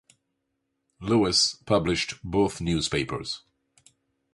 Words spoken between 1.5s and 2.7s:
published both